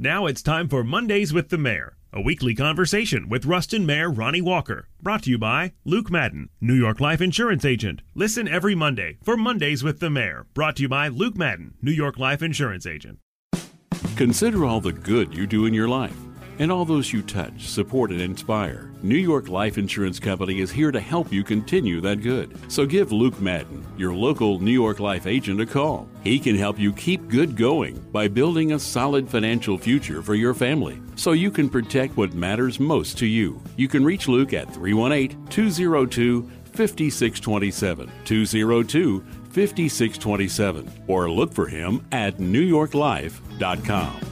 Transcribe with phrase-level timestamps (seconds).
[0.00, 4.40] Now it's time for Mondays with the Mayor, a weekly conversation with Ruston Mayor Ronnie
[4.40, 4.86] Walker.
[5.02, 8.02] Brought to you by Luke Madden, New York Life Insurance Agent.
[8.14, 10.46] Listen every Monday for Mondays with the Mayor.
[10.54, 13.18] Brought to you by Luke Madden, New York Life Insurance Agent.
[14.14, 16.27] Consider all the good you do in your life
[16.58, 18.90] and all those you touch, support, and inspire.
[19.02, 22.58] New York Life Insurance Company is here to help you continue that good.
[22.70, 26.08] So give Luke Madden, your local New York Life agent, a call.
[26.24, 30.54] He can help you keep good going by building a solid financial future for your
[30.54, 33.62] family so you can protect what matters most to you.
[33.76, 38.10] You can reach Luke at 318 202 5627.
[38.24, 40.90] 202 5627.
[41.06, 44.27] Or look for him at newyorklife.com.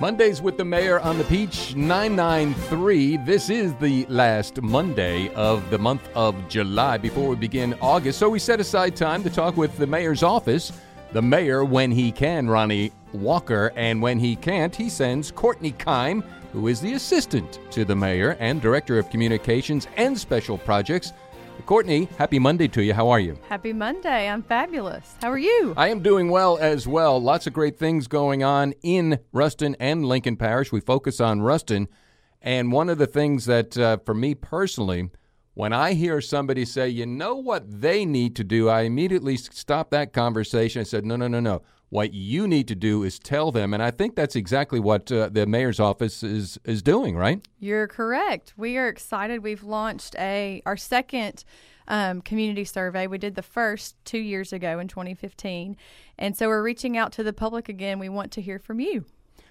[0.00, 3.18] Mondays with the Mayor on the Peach 993.
[3.18, 8.18] This is the last Monday of the month of July before we begin August.
[8.18, 10.72] So we set aside time to talk with the Mayor's office.
[11.12, 16.22] The Mayor, when he can, Ronnie Walker, and when he can't, he sends Kourtney Keim,
[16.54, 21.12] who is the assistant to the Mayor and Director of Communications and Special Projects.
[21.60, 22.94] Kourtney, happy Monday to you.
[22.94, 23.38] How are you?
[23.48, 24.28] Happy Monday.
[24.28, 25.14] I'm fabulous.
[25.20, 25.74] How are you?
[25.76, 27.20] I am doing well as well.
[27.20, 30.72] Lots of great things going on in Ruston and Lincoln Parish.
[30.72, 31.88] We focus on Ruston.
[32.42, 35.10] And one of the things that, uh, for me personally,
[35.54, 39.90] when I hear somebody say, you know what they need to do, I immediately stop
[39.90, 40.80] that conversation.
[40.80, 41.62] I said, no, no, no, no.
[41.90, 45.28] What you need to do is tell them, and I think that's exactly what uh,
[45.28, 47.16] the mayor's office is is doing.
[47.16, 47.46] Right?
[47.58, 48.54] You're correct.
[48.56, 49.42] We are excited.
[49.42, 51.44] We've launched a our second
[51.88, 53.08] um, community survey.
[53.08, 55.76] We did the first two years ago in 2015,
[56.16, 57.98] and so we're reaching out to the public again.
[57.98, 59.04] We want to hear from you.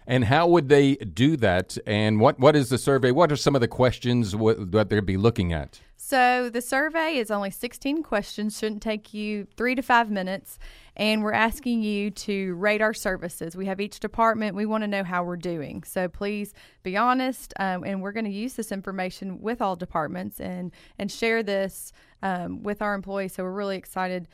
[0.10, 1.78] And how would they do that?
[1.86, 3.12] And what, what is the survey?
[3.12, 5.80] What are some of the questions what, that they'd be looking at?
[5.98, 10.58] So the survey is only 16 questions, shouldn't take you three to five minutes.
[10.96, 13.56] And we're asking you to rate our services.
[13.56, 14.56] We have each department.
[14.56, 15.84] We want to know how we're doing.
[15.84, 17.54] So please be honest.
[17.60, 21.94] Um, and we're going to use this information with all departments and, and share this
[22.24, 23.34] um, with our employees.
[23.36, 24.28] So we're really excited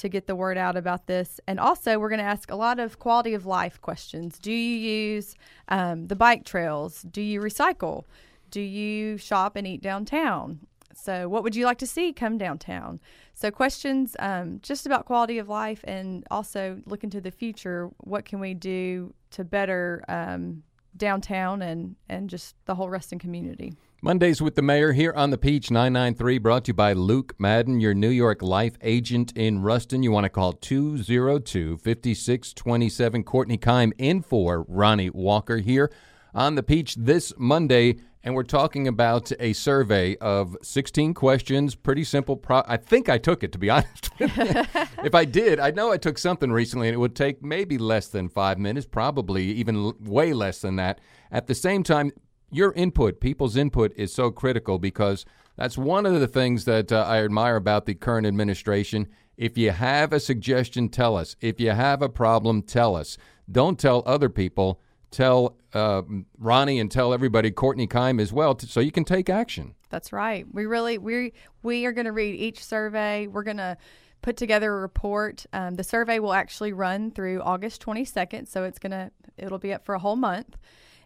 [0.00, 1.40] to get the word out about this.
[1.46, 4.38] And also, we're going to ask a lot of quality of life questions.
[4.38, 5.34] Do you use
[5.68, 7.02] um, the bike trails?
[7.02, 8.04] Do you recycle?
[8.50, 10.60] Do you shop and eat downtown?
[10.94, 12.98] So, what would you like to see come downtown?
[13.34, 17.90] So, questions um, just about quality of life and also look into the future.
[17.98, 20.62] What can we do to better um,
[20.96, 23.74] downtown and, and just the whole Ruston community?
[24.02, 27.80] Mondays with the Mayor here on the Peach 993, brought to you by Luke Madden,
[27.80, 30.02] your New York Life agent in Ruston.
[30.02, 33.24] You want to call 202 5627.
[33.24, 35.92] Kourtney Keim in for Ronnie Walker here
[36.34, 37.96] on the Peach this Monday.
[38.24, 41.74] And we're talking about a survey of 16 questions.
[41.74, 42.36] Pretty simple.
[42.36, 44.10] Pro- I think I took it, to be honest.
[44.18, 48.08] if I did, I know I took something recently and it would take maybe less
[48.08, 51.02] than five minutes, probably even way less than that.
[51.30, 52.12] At the same time,
[52.50, 55.24] your input, people's input, is so critical because
[55.56, 59.08] that's one of the things that uh, I admire about the current administration.
[59.36, 61.36] If you have a suggestion, tell us.
[61.40, 63.16] If you have a problem, tell us.
[63.50, 64.80] Don't tell other people.
[65.10, 66.02] Tell uh,
[66.38, 69.74] Ronnie and tell everybody, Kourtney Keim as well, so you can take action.
[69.88, 70.46] That's right.
[70.52, 71.32] We really we
[71.62, 73.26] we are going to read each survey.
[73.26, 73.76] We're going to
[74.22, 75.46] put together a report.
[75.52, 79.84] Um, the survey will actually run through August 22nd, so it's gonna it'll be up
[79.84, 80.56] for a whole month.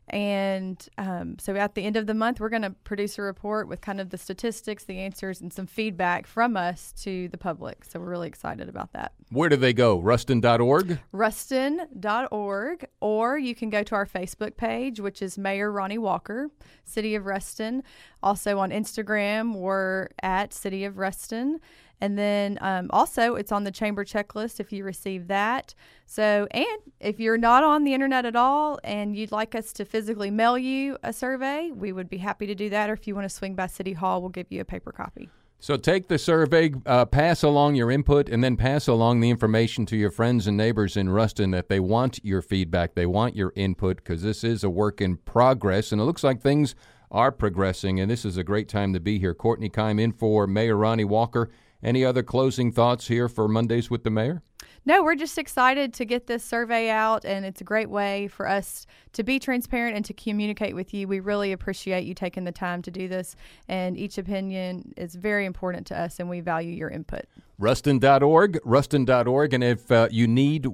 [0.09, 3.69] And um, so at the end of the month, we're going to produce a report
[3.69, 7.85] with kind of the statistics, the answers, and some feedback from us to the public.
[7.85, 9.13] So we're really excited about that.
[9.31, 9.99] Where do they go?
[9.99, 11.01] Ruston.org?
[11.13, 12.87] Ruston.org.
[13.01, 16.51] Or you can go to our Facebook page, which is Mayor Ronnie Walker,
[16.85, 17.83] City of Ruston.
[18.23, 21.61] Also on Instagram, we're at City of Ruston.
[22.05, 25.75] And then um, also, it's on the chamber checklist if you receive that.
[26.05, 26.67] So, and
[27.01, 30.59] if you're not on the internet at all and you'd like us to physically mail
[30.59, 32.91] you a survey, we would be happy to do that.
[32.91, 35.31] Or if you want to swing by City Hall, we'll give you a paper copy.
[35.61, 39.87] So take the survey, uh, pass along your input, and then pass along the information
[39.87, 43.51] to your friends and neighbors in Ruston that they want your feedback, they want your
[43.57, 46.75] input, because this is a work in progress, and it looks like things
[47.11, 49.35] are progressing, and this is a great time to be here.
[49.35, 51.49] Kourtney Keim in for Mayor Ronnie Walker.
[51.85, 54.43] Any other closing thoughts here for Mondays with the Mayor?
[54.87, 58.49] No, we're just excited to get this survey out, and it's a great way for
[58.49, 61.09] us to be transparent and to communicate with you.
[61.09, 63.37] We really appreciate you taking the time to do this,
[63.69, 67.25] and each opinion is very important to us, and we value your input.
[67.59, 70.67] Ruston.org, Ruston.org, and if uh, you need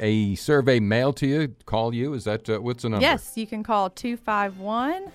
[0.00, 2.12] a survey mailed to you, call you.
[2.14, 3.02] Is that uh, what's the number?
[3.02, 5.10] Yes, you can call 251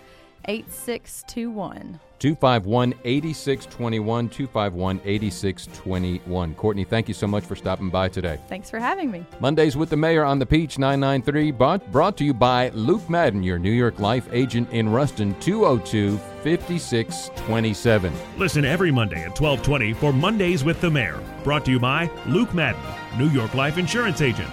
[0.45, 1.99] 8621.
[2.19, 4.29] 251 8621.
[4.29, 6.55] 251 8621.
[6.55, 8.39] Kourtney, thank you so much for stopping by today.
[8.47, 9.25] Thanks for having me.
[9.39, 13.41] Mondays with the Mayor on the Peach 993, brought, brought to you by Luke Madden,
[13.41, 18.13] your New York Life agent in Ruston, 202 5627.
[18.37, 21.19] Listen every Monday at 1220 for Mondays with the Mayor.
[21.43, 22.81] Brought to you by Luke Madden,
[23.17, 24.49] New York Life Insurance Agent.